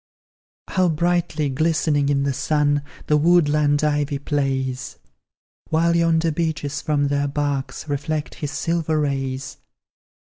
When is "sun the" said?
2.33-3.17